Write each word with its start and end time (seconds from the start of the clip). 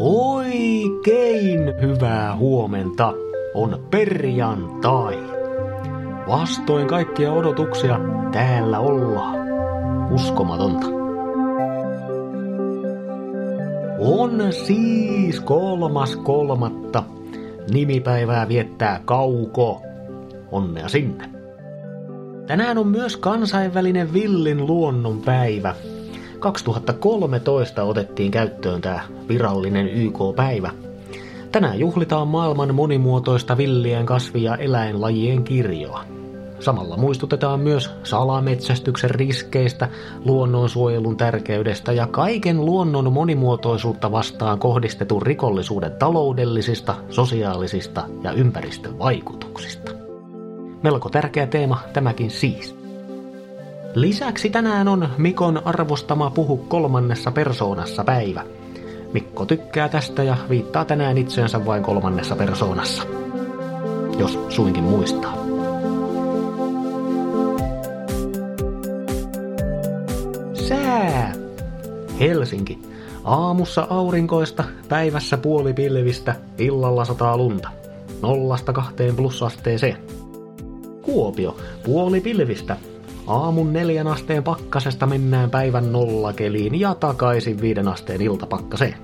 Oikein 0.00 1.80
hyvää 1.80 2.36
huomenta. 2.36 3.14
On 3.54 3.80
perjantai. 3.90 5.18
Vastoin 6.28 6.86
kaikkia 6.86 7.32
odotuksia 7.32 8.00
täällä 8.32 8.78
ollaan. 8.78 9.36
Uskomatonta. 10.12 10.86
On 13.98 14.52
siis 14.52 15.40
kolmas 15.40 16.16
kolmatta. 16.16 17.04
Nimipäivää 17.70 18.48
viettää 18.48 19.00
Kauko. 19.04 19.82
Onnea 20.52 20.88
sinne. 20.88 21.30
Tänään 22.46 22.78
on 22.78 22.88
myös 22.88 23.16
kansainvälinen 23.16 24.12
villin 24.12 24.66
luonnon 24.66 25.22
päivä. 25.24 25.74
2013 26.38 27.82
otettiin 27.82 28.30
käyttöön 28.30 28.80
tämä 28.80 29.00
virallinen 29.28 29.88
YK-päivä. 29.88 30.70
Tänään 31.52 31.78
juhlitaan 31.78 32.28
maailman 32.28 32.74
monimuotoista 32.74 33.56
villien 33.56 34.06
kasvi- 34.06 34.42
ja 34.42 34.56
eläinlajien 34.56 35.44
kirjoa. 35.44 36.04
Samalla 36.60 36.96
muistutetaan 36.96 37.60
myös 37.60 37.90
salametsästyksen 38.04 39.10
riskeistä, 39.10 39.88
luonnonsuojelun 40.24 41.16
tärkeydestä 41.16 41.92
ja 41.92 42.06
kaiken 42.06 42.64
luonnon 42.64 43.12
monimuotoisuutta 43.12 44.12
vastaan 44.12 44.58
kohdistetun 44.58 45.22
rikollisuuden 45.22 45.92
taloudellisista, 45.92 46.94
sosiaalisista 47.10 48.04
ja 48.22 48.32
ympäristövaikutuksista. 48.32 49.92
Melko 50.82 51.08
tärkeä 51.08 51.46
teema 51.46 51.80
tämäkin 51.92 52.30
siis. 52.30 52.77
Lisäksi 53.94 54.50
tänään 54.50 54.88
on 54.88 55.08
Mikon 55.18 55.62
arvostama 55.64 56.30
puhu 56.30 56.56
kolmannessa 56.56 57.30
persoonassa 57.30 58.04
päivä. 58.04 58.44
Mikko 59.12 59.46
tykkää 59.46 59.88
tästä 59.88 60.22
ja 60.22 60.36
viittaa 60.50 60.84
tänään 60.84 61.18
itseensä 61.18 61.66
vain 61.66 61.82
kolmannessa 61.82 62.36
persoonassa. 62.36 63.02
Jos 64.18 64.38
suinkin 64.48 64.84
muistaa. 64.84 65.34
Sää. 70.54 71.32
Helsinki. 72.20 72.78
Aamussa 73.24 73.86
aurinkoista, 73.90 74.64
päivässä 74.88 75.36
puoli 75.36 75.72
pilvistä, 75.72 76.36
illalla 76.58 77.04
sataa 77.04 77.36
lunta. 77.36 77.68
Nollasta 78.22 78.72
kahteen 78.72 79.16
plussasteeseen. 79.16 79.96
Kuopio, 81.02 81.56
puoli 81.84 82.20
pilvistä, 82.20 82.76
Aamun 83.28 83.72
neljän 83.72 84.06
asteen 84.06 84.44
pakkasesta 84.44 85.06
mennään 85.06 85.50
päivän 85.50 85.92
nollakeliin 85.92 86.80
ja 86.80 86.94
takaisin 86.94 87.60
viiden 87.60 87.88
asteen 87.88 88.22
iltapakkaseen. 88.22 88.94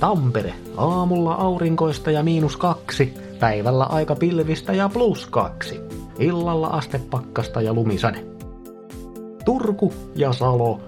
Tampere, 0.00 0.54
aamulla 0.76 1.34
aurinkoista 1.34 2.10
ja 2.10 2.22
miinus 2.22 2.56
kaksi, 2.56 3.14
päivällä 3.40 3.84
aika 3.84 4.14
pilvistä 4.14 4.72
ja 4.72 4.88
plus 4.88 5.26
kaksi, 5.26 5.80
illalla 6.18 6.66
astepakkasta 6.66 7.62
ja 7.62 7.74
lumisade. 7.74 8.24
Turku 9.44 9.92
ja 10.14 10.32
Salo, 10.32 10.80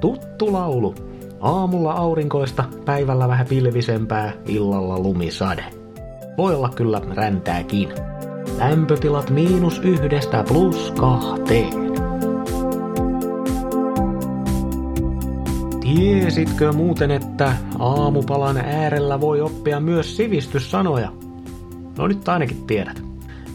tuttu 0.00 0.52
laulu. 0.52 0.94
Aamulla 1.40 1.92
aurinkoista, 1.92 2.64
päivällä 2.84 3.28
vähän 3.28 3.46
pilvisempää, 3.46 4.32
illalla 4.46 4.98
lumisade. 4.98 5.64
Voi 6.36 6.54
olla 6.54 6.68
kyllä 6.68 7.00
räntääkin. 7.14 8.15
Lämpötilat 8.58 9.30
miinus 9.30 9.78
yhdestä 9.78 10.44
plus 10.48 10.92
kahteen. 11.00 11.72
Tiesitkö 15.80 16.72
muuten, 16.72 17.10
että 17.10 17.52
aamupalan 17.78 18.56
äärellä 18.56 19.20
voi 19.20 19.40
oppia 19.40 19.80
myös 19.80 20.16
sivistyssanoja? 20.16 21.12
No 21.98 22.06
nyt 22.06 22.28
ainakin 22.28 22.66
tiedät. 22.66 23.02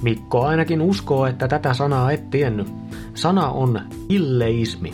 Mikko 0.02 0.42
ainakin 0.46 0.82
uskoo, 0.82 1.26
että 1.26 1.48
tätä 1.48 1.74
sanaa 1.74 2.12
et 2.12 2.30
tiennyt. 2.30 2.68
Sana 3.14 3.50
on 3.50 3.82
illeismi. 4.10 4.94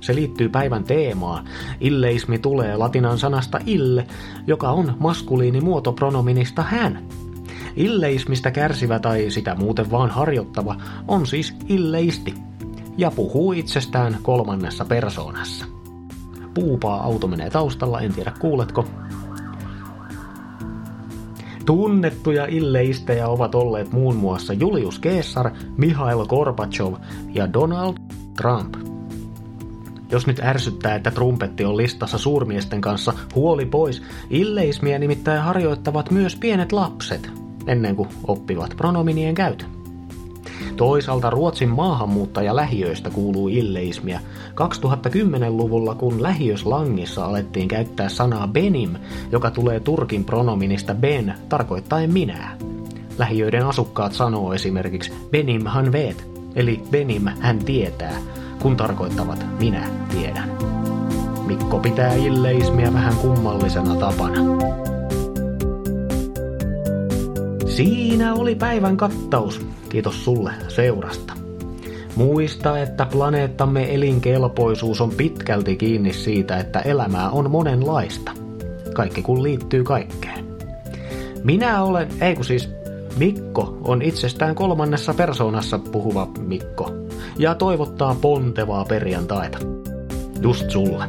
Se 0.00 0.14
liittyy 0.14 0.48
päivän 0.48 0.84
teemaan. 0.84 1.44
Illeismi 1.80 2.38
tulee 2.38 2.76
latinan 2.76 3.18
sanasta 3.18 3.58
ille, 3.66 4.06
joka 4.46 4.70
on 4.70 4.96
maskuliinimuoto 4.98 5.92
pronominista 5.92 6.62
hän. 6.62 6.98
Illeismistä 7.76 8.50
kärsivä 8.50 8.98
tai 8.98 9.30
sitä 9.30 9.54
muuten 9.54 9.90
vaan 9.90 10.10
harjoittava 10.10 10.76
on 11.08 11.26
siis 11.26 11.54
illeisti 11.68 12.34
ja 12.96 13.10
puhuu 13.10 13.52
itsestään 13.52 14.18
kolmannessa 14.22 14.84
persoonassa. 14.84 15.64
Puupaa 16.54 17.02
auto 17.02 17.26
menee 17.26 17.50
taustalla, 17.50 18.00
en 18.00 18.12
tiedä 18.12 18.32
kuuletko. 18.40 18.84
Tunnettuja 21.66 22.46
illeistejä 22.46 23.28
ovat 23.28 23.54
olleet 23.54 23.92
muun 23.92 24.16
muassa 24.16 24.52
Julius 24.52 25.00
Caesar, 25.00 25.50
Mihail 25.76 26.26
Gorbachev 26.26 26.94
ja 27.34 27.52
Donald 27.52 27.94
Trump. 28.36 28.74
Jos 30.10 30.26
nyt 30.26 30.40
ärsyttää, 30.42 30.94
että 30.94 31.10
trumpetti 31.10 31.64
on 31.64 31.76
listassa 31.76 32.18
suurmiesten 32.18 32.80
kanssa, 32.80 33.12
huoli 33.34 33.66
pois. 33.66 34.02
Illeismiä 34.30 34.98
nimittäin 34.98 35.42
harjoittavat 35.42 36.10
myös 36.10 36.36
pienet 36.36 36.72
lapset, 36.72 37.30
ennen 37.70 37.96
kuin 37.96 38.08
oppivat 38.26 38.74
pronominien 38.76 39.34
käytön. 39.34 39.68
Toisaalta 40.76 41.30
Ruotsin 41.30 41.68
maahanmuuttaja 41.68 42.56
lähiöistä 42.56 43.10
kuuluu 43.10 43.48
illeismiä. 43.48 44.20
2010-luvulla, 44.50 45.94
kun 45.94 46.22
lähiöslangissa 46.22 47.24
alettiin 47.24 47.68
käyttää 47.68 48.08
sanaa 48.08 48.48
benim, 48.48 48.90
joka 49.32 49.50
tulee 49.50 49.80
turkin 49.80 50.24
pronominista 50.24 50.94
ben, 50.94 51.34
tarkoittaen 51.48 52.12
minää. 52.12 52.56
Lähiöiden 53.18 53.66
asukkaat 53.66 54.12
sanoo 54.12 54.54
esimerkiksi 54.54 55.12
benim 55.30 55.66
han 55.66 55.92
vet, 55.92 56.28
eli 56.54 56.82
benim 56.90 57.26
hän 57.40 57.58
tietää, 57.58 58.14
kun 58.62 58.76
tarkoittavat 58.76 59.46
minä 59.58 59.88
tiedän. 60.10 60.50
Mikko 61.46 61.78
pitää 61.78 62.14
illeismiä 62.14 62.92
vähän 62.92 63.16
kummallisena 63.16 63.96
tapana. 63.96 64.40
Siinä 67.76 68.34
oli 68.34 68.54
päivän 68.54 68.96
kattaus. 68.96 69.66
Kiitos 69.88 70.24
sulle 70.24 70.52
seurasta. 70.68 71.32
Muista, 72.16 72.78
että 72.78 73.06
planeettamme 73.12 73.94
elinkelpoisuus 73.94 75.00
on 75.00 75.10
pitkälti 75.10 75.76
kiinni 75.76 76.12
siitä, 76.12 76.56
että 76.56 76.80
elämää 76.80 77.30
on 77.30 77.50
monenlaista. 77.50 78.32
Kaikki 78.94 79.22
kun 79.22 79.42
liittyy 79.42 79.84
kaikkeen. 79.84 80.44
Minä 81.44 81.82
olen, 81.82 82.08
ei 82.20 82.34
kun 82.34 82.44
siis 82.44 82.68
Mikko 83.16 83.78
on 83.84 84.02
itsestään 84.02 84.54
kolmannessa 84.54 85.14
persoonassa 85.14 85.78
puhuva 85.78 86.28
Mikko 86.38 86.90
ja 87.38 87.54
toivottaa 87.54 88.16
pontevaa 88.20 88.84
perjantaita. 88.84 89.58
Just 90.42 90.70
sulle. 90.70 91.04